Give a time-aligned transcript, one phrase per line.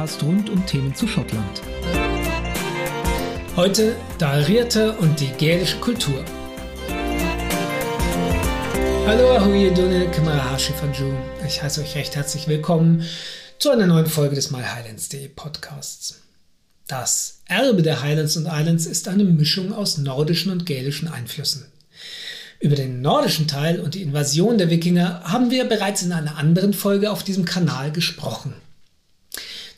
[0.00, 1.60] Podcast rund um Themen zu Schottland.
[3.54, 6.24] Heute Darierte und die gälische Kultur.
[9.06, 11.12] Hallo, Ahuye Dunne, Kamarahashi Fanju.
[11.46, 13.04] Ich heiße euch recht herzlich willkommen
[13.58, 16.22] zu einer neuen Folge des MyHighlands.de Podcasts.
[16.88, 21.66] Das Erbe der Highlands und Islands ist eine Mischung aus nordischen und gälischen Einflüssen.
[22.58, 26.72] Über den nordischen Teil und die Invasion der Wikinger haben wir bereits in einer anderen
[26.72, 28.54] Folge auf diesem Kanal gesprochen.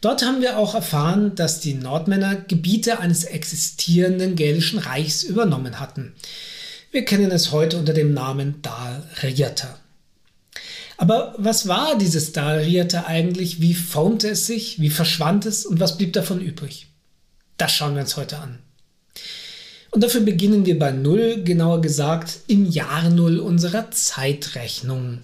[0.02, 6.12] Dort haben wir auch erfahren, dass die Nordmänner Gebiete eines existierenden gälischen Reichs übernommen hatten.
[6.90, 9.78] Wir kennen es heute unter dem Namen Dal Riata.
[10.96, 13.60] Aber was war dieses Dal Riata eigentlich?
[13.60, 14.80] Wie formte es sich?
[14.80, 15.64] Wie verschwand es?
[15.64, 16.88] Und was blieb davon übrig?
[17.56, 18.58] Das schauen wir uns heute an.
[19.92, 25.18] Und dafür beginnen wir bei Null, genauer gesagt im Jahr Null unserer Zeitrechnung.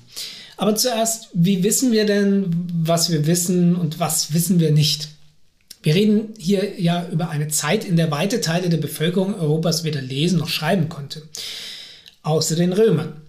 [0.58, 5.08] Aber zuerst, wie wissen wir denn, was wir wissen und was wissen wir nicht?
[5.82, 10.02] Wir reden hier ja über eine Zeit, in der weite Teile der Bevölkerung Europas weder
[10.02, 11.22] lesen noch schreiben konnte.
[12.22, 13.22] Außer den Römern.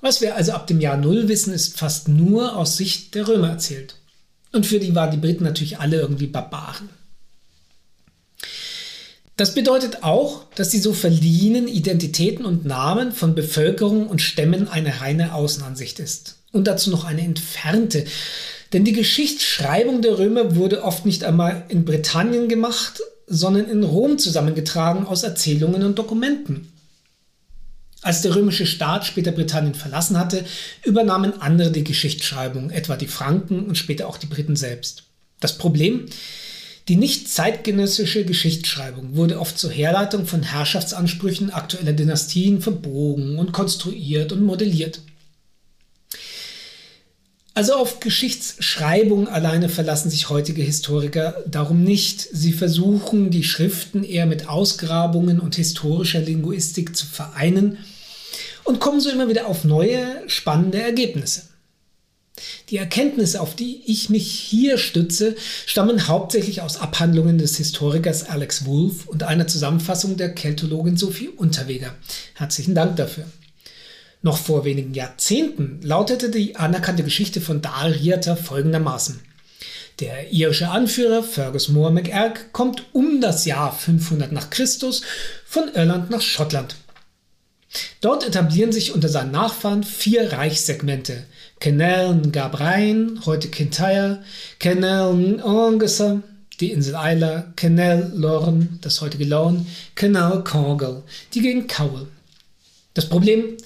[0.00, 3.50] Was wir also ab dem Jahr Null wissen, ist fast nur aus Sicht der Römer
[3.50, 3.96] erzählt.
[4.52, 6.88] Und für die waren die Briten natürlich alle irgendwie Barbaren.
[9.36, 15.00] Das bedeutet auch, dass die so verliehenen Identitäten und Namen von Bevölkerung und Stämmen eine
[15.00, 16.36] reine Außenansicht ist.
[16.52, 18.04] Und dazu noch eine entfernte.
[18.72, 24.18] Denn die Geschichtsschreibung der Römer wurde oft nicht einmal in Britannien gemacht, sondern in Rom
[24.18, 26.68] zusammengetragen aus Erzählungen und Dokumenten.
[28.02, 30.44] Als der römische Staat später Britannien verlassen hatte,
[30.84, 35.04] übernahmen andere die Geschichtsschreibung, etwa die Franken und später auch die Briten selbst.
[35.40, 36.06] Das Problem,
[36.88, 44.32] die nicht zeitgenössische Geschichtsschreibung wurde oft zur Herleitung von Herrschaftsansprüchen aktueller Dynastien verbogen und konstruiert
[44.32, 45.00] und modelliert.
[47.54, 52.20] Also auf Geschichtsschreibung alleine verlassen sich heutige Historiker darum nicht.
[52.32, 57.76] Sie versuchen, die Schriften eher mit Ausgrabungen und historischer Linguistik zu vereinen
[58.64, 61.51] und kommen so immer wieder auf neue, spannende Ergebnisse.
[62.72, 68.64] Die Erkenntnisse, auf die ich mich hier stütze, stammen hauptsächlich aus Abhandlungen des Historikers Alex
[68.64, 71.94] Wolff und einer Zusammenfassung der Keltologin Sophie Unterweger.
[72.32, 73.24] Herzlichen Dank dafür.
[74.22, 79.20] Noch vor wenigen Jahrzehnten lautete die anerkannte Geschichte von Dal Riata folgendermaßen.
[80.00, 85.02] Der irische Anführer Fergus Moore MacErc kommt um das Jahr 500 nach Christus
[85.44, 86.76] von Irland nach Schottland.
[88.00, 91.24] Dort etablieren sich unter seinen Nachfahren vier Reichssegmente,
[91.62, 94.24] Keneln Gabrein, heute Kintyre,
[94.58, 96.20] Keneln Angesa,
[96.58, 99.64] die Insel Isla, Kenel Lorne, das heutige Lorne,
[99.94, 102.08] Kenel Corgel, die gegen Cowell.
[102.94, 103.58] Das Problem?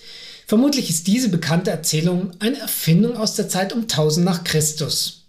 [0.47, 5.23] Vermutlich ist diese bekannte Erzählung eine Erfindung aus der Zeit um 1000 nach Christus.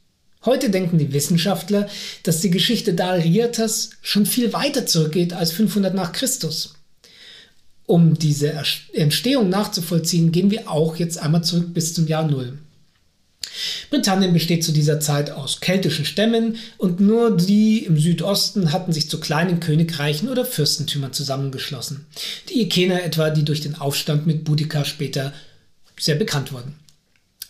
[0.44, 1.88] Heute denken die Wissenschaftler,
[2.23, 6.76] dass die Geschichte Dalrietas schon viel weiter zurückgeht als 500 nach Christus.
[7.87, 8.53] Um diese
[8.93, 12.59] Entstehung nachzuvollziehen, gehen wir auch jetzt einmal zurück bis zum Jahr Null.
[13.89, 19.09] Britannien besteht zu dieser Zeit aus keltischen Stämmen und nur die im Südosten hatten sich
[19.09, 22.05] zu kleinen Königreichen oder Fürstentümern zusammengeschlossen.
[22.49, 25.33] Die Ikener etwa, die durch den Aufstand mit Boudica später
[25.97, 26.75] sehr bekannt wurden.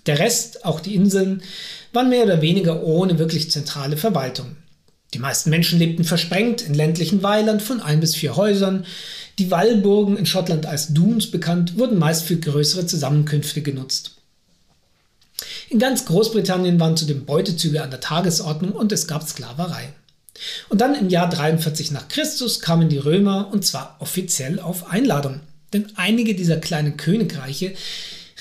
[0.06, 1.42] Der Rest, auch die Inseln,
[1.94, 4.56] waren mehr oder weniger ohne wirklich zentrale Verwaltung.
[5.14, 8.86] Die meisten Menschen lebten versprengt in ländlichen Weilern von ein bis vier Häusern.
[9.40, 14.16] Die Wallburgen in Schottland als Dunes bekannt wurden meist für größere Zusammenkünfte genutzt.
[15.70, 19.90] In ganz Großbritannien waren zudem Beutezüge an der Tagesordnung und es gab Sklaverei.
[20.70, 25.42] Und dann im Jahr 43 nach Christus kamen die Römer und zwar offiziell auf Einladung.
[25.72, 27.74] Denn einige dieser kleinen Königreiche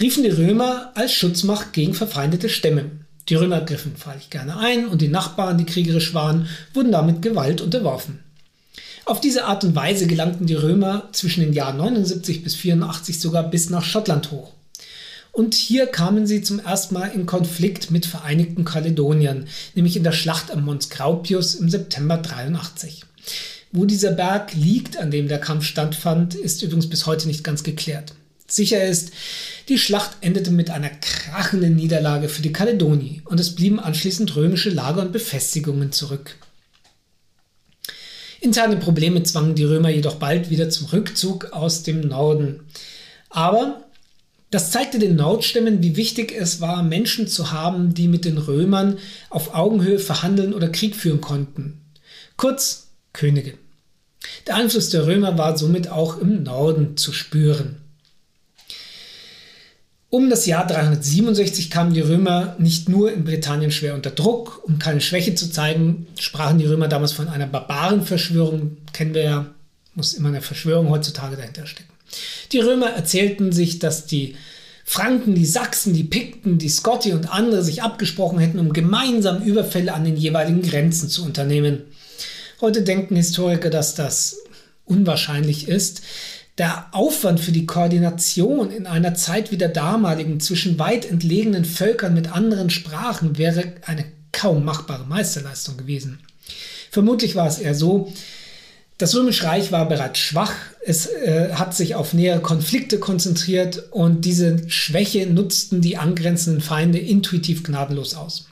[0.00, 2.90] riefen die Römer als Schutzmacht gegen verfeindete Stämme.
[3.28, 7.60] Die Römer griffen freilich gerne ein und die Nachbarn, die kriegerisch waren, wurden damit Gewalt
[7.60, 8.20] unterworfen.
[9.06, 13.48] Auf diese Art und Weise gelangten die Römer zwischen den Jahren 79 bis 84 sogar
[13.48, 14.52] bis nach Schottland hoch.
[15.30, 20.10] Und hier kamen sie zum ersten Mal in Konflikt mit vereinigten Kaledoniern, nämlich in der
[20.10, 23.04] Schlacht am Mons Graupius im September 83.
[23.70, 27.62] Wo dieser Berg liegt, an dem der Kampf stattfand, ist übrigens bis heute nicht ganz
[27.62, 28.12] geklärt.
[28.48, 29.12] Sicher ist,
[29.68, 34.70] die Schlacht endete mit einer krachenden Niederlage für die Kaledoni und es blieben anschließend römische
[34.70, 36.36] Lager und Befestigungen zurück.
[38.46, 42.60] Interne Probleme zwangen die Römer jedoch bald wieder zum Rückzug aus dem Norden.
[43.28, 43.82] Aber
[44.52, 48.98] das zeigte den Nordstämmen, wie wichtig es war, Menschen zu haben, die mit den Römern
[49.30, 51.80] auf Augenhöhe verhandeln oder Krieg führen konnten.
[52.36, 53.54] Kurz Könige.
[54.46, 57.78] Der Einfluss der Römer war somit auch im Norden zu spüren.
[60.08, 64.62] Um das Jahr 367 kamen die Römer nicht nur in Britannien schwer unter Druck.
[64.64, 68.76] Um keine Schwäche zu zeigen, sprachen die Römer damals von einer Barbarenverschwörung.
[68.92, 69.46] Kennen wir ja,
[69.94, 71.92] muss immer eine Verschwörung heutzutage dahinter stecken.
[72.52, 74.36] Die Römer erzählten sich, dass die
[74.84, 79.92] Franken, die Sachsen, die Pikten, die Scotti und andere sich abgesprochen hätten, um gemeinsam Überfälle
[79.92, 81.82] an den jeweiligen Grenzen zu unternehmen.
[82.60, 84.36] Heute denken Historiker, dass das
[84.84, 86.02] unwahrscheinlich ist.
[86.58, 92.14] Der Aufwand für die Koordination in einer Zeit wie der damaligen zwischen weit entlegenen Völkern
[92.14, 96.18] mit anderen Sprachen wäre eine kaum machbare Meisterleistung gewesen.
[96.90, 98.12] Vermutlich war es eher so,
[98.98, 104.24] das Römische Reich war bereits schwach, es äh, hat sich auf nähere Konflikte konzentriert und
[104.24, 108.46] diese Schwäche nutzten die angrenzenden Feinde intuitiv gnadenlos aus.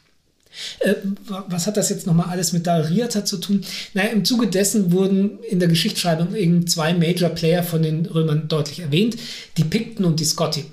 [0.81, 0.95] Äh,
[1.27, 3.65] was hat das jetzt nochmal alles mit Dariata zu tun?
[3.93, 8.49] Naja, im Zuge dessen wurden in der Geschichtsschreibung eben zwei Major Player von den Römern
[8.49, 9.17] deutlich erwähnt,
[9.57, 10.67] die Pikten und die Scotti.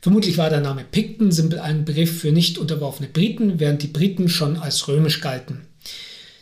[0.00, 4.28] Vermutlich war der Name Pikten simpel ein Begriff für nicht unterworfene Briten, während die Briten
[4.28, 5.62] schon als römisch galten.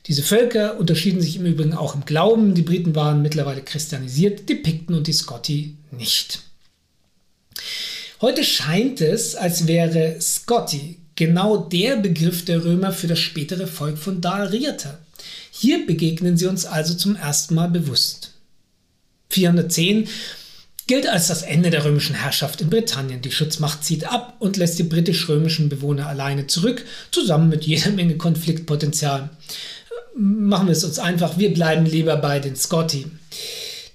[0.06, 2.54] Diese Völker unterschieden sich im Übrigen auch im Glauben.
[2.54, 6.42] Die Briten waren mittlerweile christianisiert, die Pikten und die Scotti nicht.
[8.20, 13.98] Heute scheint es, als wäre Scotti genau der Begriff der Römer für das spätere Volk
[13.98, 14.98] von Dariata.
[15.50, 18.32] Hier begegnen sie uns also zum ersten Mal bewusst.
[19.30, 20.08] 410
[20.86, 23.22] gilt als das Ende der römischen Herrschaft in Britannien.
[23.22, 28.16] Die Schutzmacht zieht ab und lässt die britisch-römischen Bewohner alleine zurück, zusammen mit jeder Menge
[28.16, 29.30] Konfliktpotenzial
[30.14, 33.06] machen wir es uns einfach, wir bleiben lieber bei den Scotti.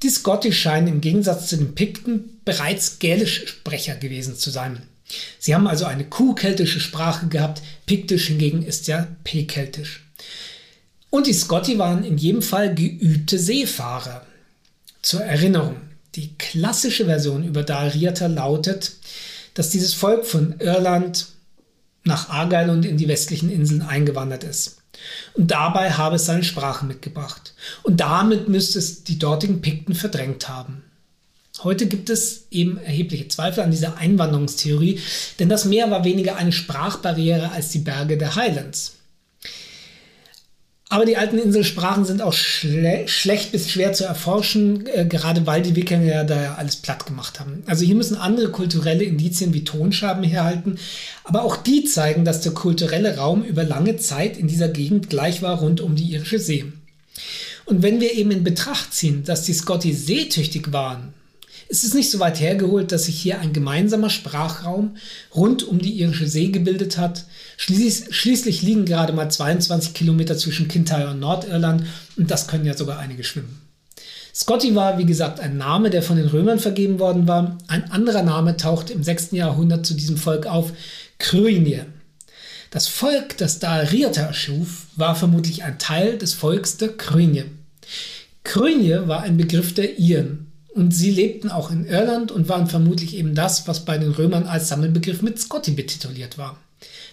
[0.03, 4.81] Die Scotti scheinen im Gegensatz zu den Pikten bereits gälische Sprecher gewesen zu sein.
[5.39, 10.05] Sie haben also eine kuhkeltische Sprache gehabt, Piktisch hingegen ist ja P-keltisch.
[11.09, 14.25] Und die Scotti waren in jedem Fall geübte Seefahrer.
[15.01, 15.77] Zur Erinnerung,
[16.15, 18.93] die klassische Version über Dariata lautet,
[19.53, 21.27] dass dieses Volk von Irland
[22.03, 24.77] nach Argyle und in die westlichen Inseln eingewandert ist.
[25.33, 27.53] Und dabei habe es seine Sprache mitgebracht.
[27.83, 30.83] Und damit müsste es die dortigen Pikten verdrängt haben.
[31.63, 34.99] Heute gibt es eben erhebliche Zweifel an dieser Einwanderungstheorie,
[35.39, 38.93] denn das Meer war weniger eine Sprachbarriere als die Berge der Highlands.
[40.91, 45.61] Aber die alten Inselsprachen sind auch schle schlecht bis schwer zu erforschen, äh, gerade weil
[45.61, 47.61] die Wikinger ja da ja alles platt gemacht haben.
[47.67, 50.79] Also hier müssen andere kulturelle Indizien wie Tonscherben herhalten,
[51.23, 55.43] aber auch die zeigen, dass der kulturelle Raum über lange Zeit in dieser Gegend gleich
[55.43, 56.65] war rund um die irische See.
[57.65, 61.13] Und wenn wir eben in Betracht ziehen, dass die Scotty seetüchtig waren,
[61.71, 64.97] es ist nicht so weit hergeholt, dass sich hier ein gemeinsamer Sprachraum
[65.35, 67.25] rund um die irische See gebildet hat.
[67.57, 71.85] Schließ, schließlich liegen gerade mal 22 Kilometer zwischen Kintyre und Nordirland
[72.17, 73.61] und das können ja sogar einige schwimmen.
[74.33, 77.57] Scotty war, wie gesagt, ein Name, der von den Römern vergeben worden war.
[77.67, 79.31] Ein anderer Name tauchte im 6.
[79.31, 80.73] Jahrhundert zu diesem Volk auf,
[81.19, 81.81] Krönie.
[82.71, 87.45] Das Volk, das da Riata erschuf, war vermutlich ein Teil des Volks der Krönie.
[88.43, 90.48] Krönie war ein Begriff der Iren
[90.79, 94.47] und sie lebten auch in Irland und waren vermutlich eben das, was bei den Römern
[94.47, 96.57] als Sammelbegriff mit Scotty betituliert war.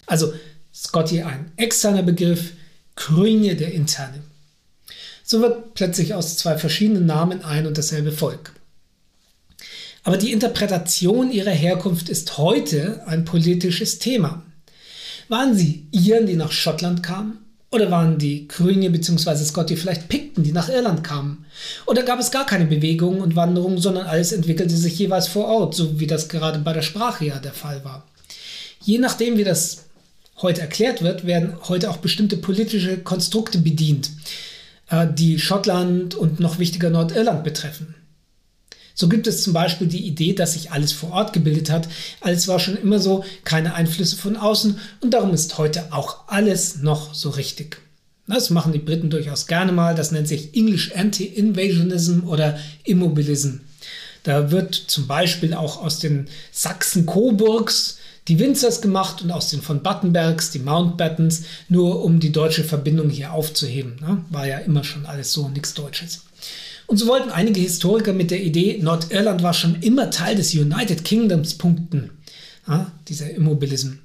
[0.07, 0.33] Also
[0.73, 2.53] Scotty ein externer Begriff,
[2.95, 4.23] Krönie der interne.
[5.25, 8.53] So wird plötzlich aus zwei verschiedenen Namen ein und dasselbe Volk.
[10.05, 14.45] Aber die Interpretation ihrer Herkunft ist heute ein politisches Thema.
[15.29, 17.39] Waren sie Iren, die nach Schottland kamen?
[17.77, 19.37] Oder waren die Grüne bzw.
[19.45, 21.45] Scotti vielleicht Pikten, die nach Irland kamen?
[21.85, 25.75] Oder gab es gar keine Bewegungen und Wanderungen, sondern alles entwickelte sich jeweils vor Ort,
[25.75, 28.07] so wie das gerade bei der Sprache ja der Fall war?
[28.81, 29.85] Je nachdem, wie das
[30.41, 34.09] heute erklärt wird, werden heute auch bestimmte politische Konstrukte bedient,
[34.89, 37.95] äh, die Schottland und noch wichtiger Nordirland betreffen.
[38.99, 41.87] So gibt es zum Beispiel die Idee, dass sich alles vor Ort gebildet hat.
[42.23, 46.79] Alles war schon immer so, keine Einflüsse von außen und darum ist heute auch alles
[46.79, 47.77] noch so richtig.
[48.27, 49.95] Das machen die Briten durchaus gerne mal.
[49.95, 53.59] Das nennt sich English Anti-Invasionism oder Immobilism.
[54.23, 57.99] Da wird zum Beispiel auch aus den Sachsen-Coburgs
[58.29, 63.11] die Winzers gemacht und aus den von Battenbergs die Mountbattens, nur um die deutsche Verbindung
[63.11, 64.25] hier aufzuheben.
[64.31, 66.23] War ja immer schon alles so, nichts Deutsches.
[66.87, 71.05] Und so wollten einige Historiker mit der Idee, Nordirland war schon immer Teil des United
[71.05, 72.11] Kingdoms punkten.
[72.69, 73.99] Ja, dieser Immobilism.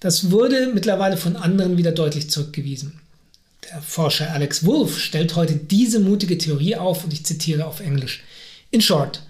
[0.00, 3.00] Das wurde mittlerweile von anderen wieder deutlich zurückgewiesen.
[3.70, 8.22] Der Forscher Alex Wolff stellt heute diese mutige Theorie auf und ich zitiere auf Englisch.
[8.70, 9.22] In short,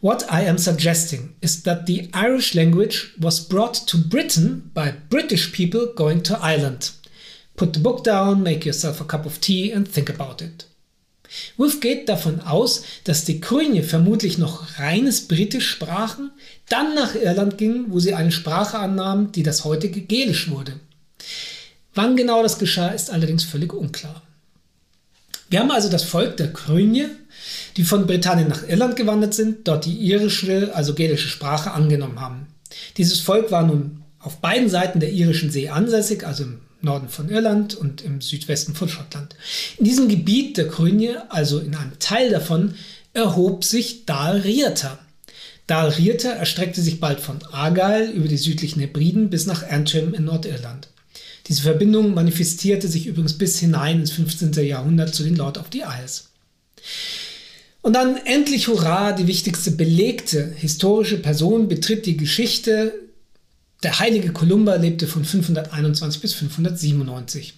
[0.00, 5.52] what I am suggesting is that the Irish language was brought to Britain by British
[5.52, 6.92] people going to Ireland.
[7.54, 10.64] Put the book down, make yourself a cup of tea and think about it.
[11.56, 16.30] Wolf geht davon aus, dass die Krönje vermutlich noch reines Britisch sprachen,
[16.68, 20.74] dann nach Irland gingen, wo sie eine Sprache annahmen, die das heutige Gälisch wurde.
[21.94, 24.22] Wann genau das geschah, ist allerdings völlig unklar.
[25.50, 27.10] Wir haben also das Volk der Krönje,
[27.76, 32.46] die von Britannien nach Irland gewandert sind, dort die irische, also gälische Sprache angenommen haben.
[32.96, 37.28] Dieses Volk war nun auf beiden Seiten der irischen See ansässig, also im Norden von
[37.28, 39.34] Irland und im Südwesten von Schottland.
[39.78, 42.74] In diesem Gebiet der Krönje, also in einem Teil davon,
[43.14, 44.98] erhob sich Dal Rieta.
[45.66, 50.24] Dal Rieta erstreckte sich bald von Argyll über die südlichen Hebriden bis nach Antrim in
[50.24, 50.88] Nordirland.
[51.46, 54.52] Diese Verbindung manifestierte sich übrigens bis hinein ins 15.
[54.64, 56.28] Jahrhundert zu den Lord of the Isles.
[57.80, 62.92] Und dann endlich hurra, die wichtigste belegte historische Person betritt die Geschichte
[63.82, 67.54] der heilige Kolumba lebte von 521 bis 597.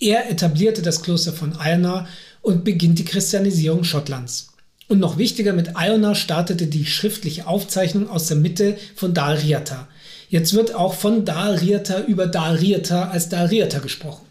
[0.00, 2.08] Er etablierte das Kloster von Iona
[2.40, 4.48] und beginnt die Christianisierung Schottlands.
[4.88, 9.86] Und noch wichtiger, mit Iona startete die schriftliche Aufzeichnung aus der Mitte von Dalriata.
[10.28, 14.26] Jetzt wird auch von Dalriata über Dalriata als Dalriata gesprochen.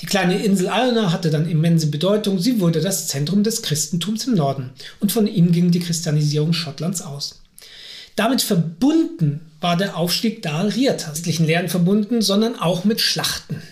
[0.00, 2.38] Die kleine Insel Iona hatte dann immense Bedeutung.
[2.38, 7.02] Sie wurde das Zentrum des Christentums im Norden und von ihm ging die Christianisierung Schottlands
[7.02, 7.42] aus.
[8.16, 13.62] Damit verbunden war der Aufstieg Dal Riatas, westlichen Lehren verbunden, sondern auch mit Schlachten.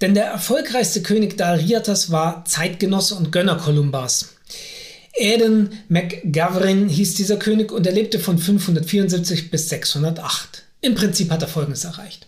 [0.00, 4.30] Denn der erfolgreichste König Dal Riatas war Zeitgenosse und Gönner Kolumbas.
[5.14, 10.62] Eden McGavrin hieß dieser König und er lebte von 574 bis 608.
[10.80, 12.26] Im Prinzip hat er Folgendes erreicht.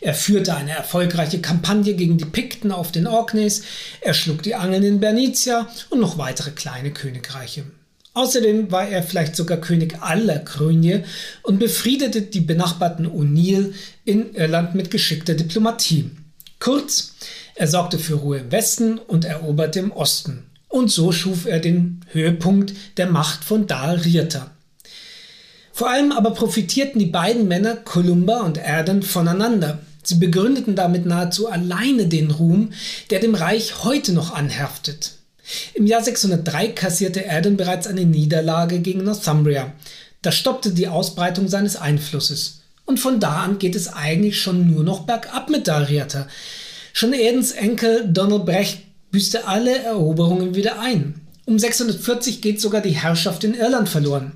[0.00, 3.62] Er führte eine erfolgreiche Kampagne gegen die Pikten auf den Orkneys,
[4.00, 7.64] er schlug die Angeln in Bernicia und noch weitere kleine Königreiche.
[8.14, 11.04] Außerdem war er vielleicht sogar König aller Krönje
[11.42, 13.72] und befriedete die benachbarten O'Neill
[14.04, 16.10] in Irland mit geschickter Diplomatie.
[16.60, 17.14] Kurz,
[17.54, 20.44] er sorgte für Ruhe im Westen und eroberte im Osten.
[20.68, 24.50] Und so schuf er den Höhepunkt der Macht von Dal Rieta.
[25.72, 29.80] Vor allem aber profitierten die beiden Männer Columba und Erden voneinander.
[30.02, 32.72] Sie begründeten damit nahezu alleine den Ruhm,
[33.10, 35.12] der dem Reich heute noch anhaftet.
[35.74, 39.72] Im Jahr 603 kassierte Erden bereits eine Niederlage gegen Northumbria.
[40.22, 42.60] Das stoppte die Ausbreitung seines Einflusses.
[42.84, 46.28] Und von da an geht es eigentlich schon nur noch bergab mit Dariata.
[46.92, 51.20] Schon Erdens Enkel Donald Brecht büßte alle Eroberungen wieder ein.
[51.44, 54.32] Um 640 geht sogar die Herrschaft in Irland verloren.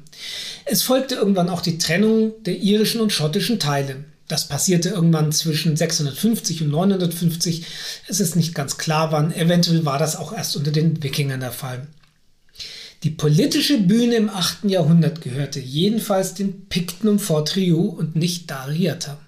[0.64, 4.04] Es folgte irgendwann auch die Trennung der irischen und schottischen Teile.
[4.28, 7.64] Das passierte irgendwann zwischen 650 und 950.
[8.08, 9.32] Es ist nicht ganz klar wann.
[9.32, 11.86] Eventuell war das auch erst unter den Wikingern der Fall.
[13.02, 14.64] Die politische Bühne im 8.
[14.64, 19.18] Jahrhundert gehörte jedenfalls den Pikten um Fortriu und nicht Dariata.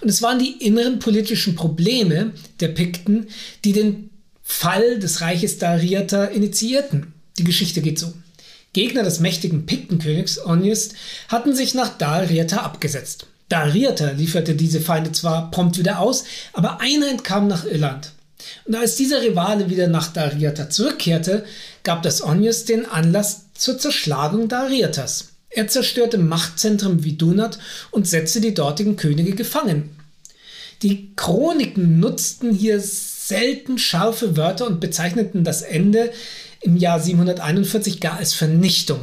[0.00, 3.28] Und es waren die inneren politischen Probleme der Pikten,
[3.64, 4.10] die den
[4.42, 7.14] Fall des Reiches Dariata initiierten.
[7.38, 8.12] Die Geschichte geht so.
[8.72, 10.94] Gegner des mächtigen Piktenkönigs Onist
[11.28, 13.26] hatten sich nach Dariata abgesetzt.
[13.50, 18.12] Dariata lieferte diese Feinde zwar prompt wieder aus, aber einer entkam nach Irland.
[18.64, 21.44] Und als dieser Rivale wieder nach Dariata zurückkehrte,
[21.82, 25.32] gab das Onius den Anlass zur Zerschlagung Dariatas.
[25.50, 27.58] Er zerstörte Machtzentren wie Dunat
[27.90, 29.90] und setzte die dortigen Könige gefangen.
[30.82, 36.12] Die Chroniken nutzten hier selten scharfe Wörter und bezeichneten das Ende
[36.60, 39.00] im Jahr 741 gar als Vernichtung.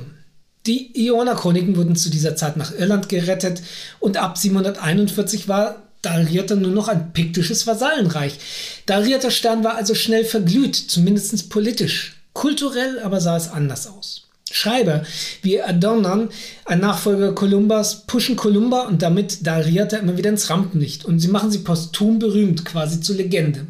[0.67, 3.61] Die Ioner-Chroniken wurden zu dieser Zeit nach Irland gerettet
[3.99, 8.37] und ab 741 war Dariata nur noch ein piktisches Vasallenreich.
[8.85, 12.17] Dariata Stern war also schnell verglüht, zumindest politisch.
[12.33, 14.27] Kulturell aber sah es anders aus.
[14.51, 15.03] Schreiber
[15.41, 16.29] wie Adornan,
[16.65, 21.51] ein Nachfolger Kolumbas, pushen Kolumba und damit Dariata immer wieder ins Rampenlicht und sie machen
[21.51, 23.67] sie posthum berühmt, quasi zur Legende.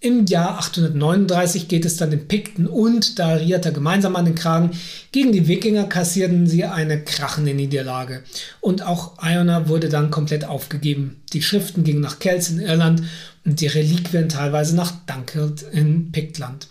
[0.00, 4.70] Im Jahr 839 geht es dann den Pikten und Dariata gemeinsam an den Kragen.
[5.10, 8.22] Gegen die Wikinger kassierten sie eine krachende Niederlage.
[8.60, 11.20] Und auch Iona wurde dann komplett aufgegeben.
[11.32, 13.02] Die Schriften gingen nach Kells in Irland
[13.44, 16.68] und die Reliquien teilweise nach Dunkeld in Piktland.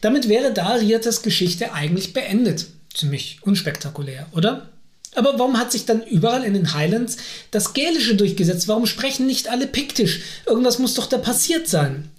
[0.00, 2.66] Damit wäre Dariatas Geschichte eigentlich beendet.
[2.92, 4.70] Ziemlich unspektakulär, oder?
[5.16, 7.16] Aber warum hat sich dann überall in den Highlands
[7.50, 8.68] das Gälische durchgesetzt?
[8.68, 10.20] Warum sprechen nicht alle Piktisch?
[10.46, 12.10] Irgendwas muss doch da passiert sein.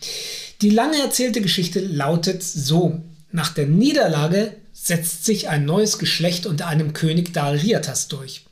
[0.62, 3.00] Die lange erzählte Geschichte lautet so.
[3.32, 8.46] Nach der Niederlage setzt sich ein neues Geschlecht unter einem König Dalriatas durch.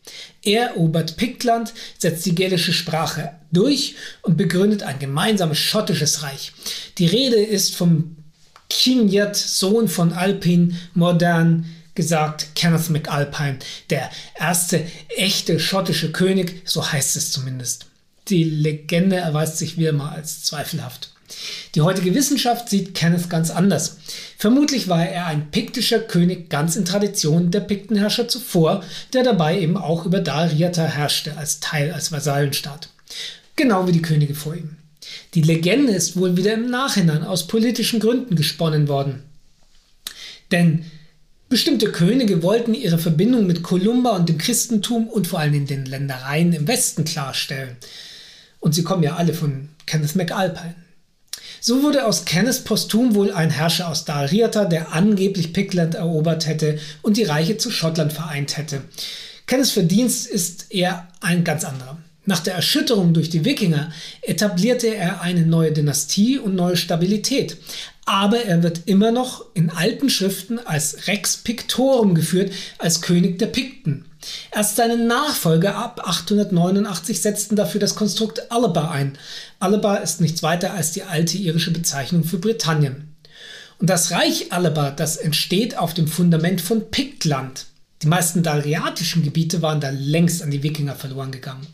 [0.44, 6.52] Er erobert Piktland, setzt die gälische Sprache durch und begründet ein gemeinsames schottisches Reich.
[7.00, 8.16] Die Rede ist vom
[8.70, 13.60] Kinyat, Sohn von Alpin, modern gesagt Kenneth MacAlpine,
[13.90, 14.86] der erste
[15.16, 17.88] echte schottische König, so heißt es zumindest.
[18.28, 21.12] Die Legende erweist sich wieder mal als zweifelhaft.
[21.74, 23.98] Die heutige Wissenschaft sieht Kenneth ganz anders.
[24.38, 28.84] Vermutlich war er ein piktischer König ganz in Tradition der Piktenherrscher zuvor,
[29.14, 32.90] der dabei eben auch über Dariata herrschte als Teil als Vasallenstaat.
[33.56, 34.78] Genau wie die Könige vor ihm.
[35.34, 39.24] Die Legende ist wohl wieder im Nachhinein aus politischen Gründen gesponnen worden.
[40.52, 40.86] Denn
[41.50, 45.86] bestimmte Könige wollten ihre Verbindung mit Kolumba und dem Christentum und vor allem in den
[45.86, 47.78] Ländereien im Westen klarstellen.
[48.60, 50.76] Und sie kommen ja alle von Kenneth MacAlpine.
[51.62, 56.80] So wurde aus Kenneth posthum wohl ein Herrscher aus Dalriata, der angeblich Pickland erobert hätte
[57.02, 58.82] und die Reiche zu Schottland vereint hätte.
[59.48, 61.98] Kenneths Verdienst ist eher ein ganz anderer.
[62.28, 67.58] Nach der Erschütterung durch die Wikinger etablierte er eine neue Dynastie und neue Stabilität.
[68.06, 73.48] Aber er wird immer noch in alten Schriften als Rex Pictorum geführt, als König der
[73.48, 74.06] Pikten.
[74.52, 79.18] Erst seine Nachfolger ab 889 setzten dafür das Konstrukt Alba ein.
[79.60, 83.16] Alba ist nichts weiter als die alte irische Bezeichnung für Britannien.
[83.80, 87.66] Und das Reich Alba, das entsteht auf dem Fundament von Piktland.
[88.02, 91.68] Die meisten dalriatischen Gebiete waren da längst an die Wikinger verloren gegangen.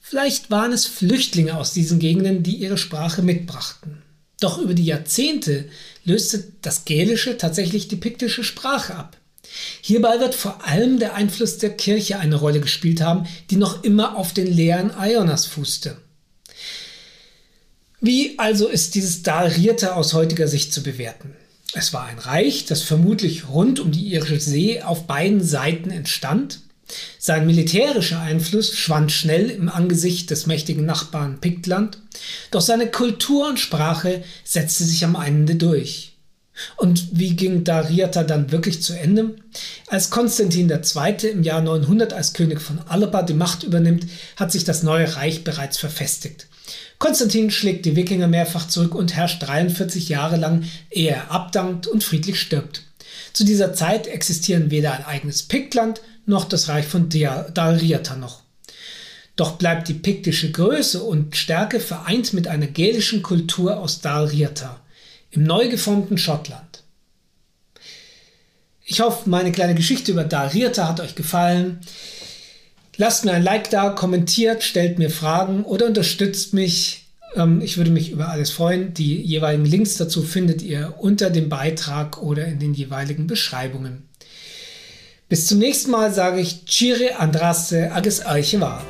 [0.00, 4.02] Vielleicht waren es Flüchtlinge aus diesen Gegenden, die ihre Sprache mitbrachten.
[4.40, 5.66] Doch über die Jahrzehnte
[6.04, 9.16] löste das Gälische tatsächlich die piktische Sprache ab.
[9.80, 14.16] Hierbei wird vor allem der Einfluss der Kirche eine Rolle gespielt haben, die noch immer
[14.16, 15.96] auf den Lehren Ionas fußte.
[18.00, 21.34] Wie also ist dieses Dalrierte aus heutiger Sicht zu bewerten?
[21.72, 26.60] Es war ein Reich, das vermutlich rund um die Irische See auf beiden Seiten entstand
[27.18, 31.98] sein militärischer Einfluss schwand schnell im Angesicht des mächtigen Nachbarn Piktland,
[32.50, 36.12] doch seine Kultur und Sprache setzte sich am Ende durch.
[36.76, 39.36] Und wie ging Dariata dann wirklich zu Ende?
[39.88, 41.30] Als Konstantin II.
[41.30, 45.44] im Jahr 900 als König von Alba die Macht übernimmt, hat sich das neue Reich
[45.44, 46.46] bereits verfestigt.
[46.98, 52.02] Konstantin schlägt die Wikinger mehrfach zurück und herrscht 43 Jahre lang, ehe er abdankt und
[52.02, 52.82] friedlich stirbt.
[53.34, 58.42] Zu dieser Zeit existieren weder ein eigenes Piktland noch das Reich von Dalriata noch.
[59.36, 64.80] Doch bleibt die piktische Größe und Stärke vereint mit einer gälischen Kultur aus Dalriata
[65.30, 66.82] im neu geformten Schottland.
[68.84, 71.80] Ich hoffe, meine kleine Geschichte über Dalriata hat euch gefallen.
[72.96, 77.08] Lasst mir ein Like da, kommentiert, stellt mir Fragen oder unterstützt mich.
[77.34, 78.94] Ähm, ich würde mich über alles freuen.
[78.94, 84.05] Die jeweiligen Links dazu findet ihr unter dem Beitrag oder in den jeweiligen Beschreibungen.
[85.28, 88.80] Bis zum nächsten Mal sage ich Chire Andraste Ages Archivar.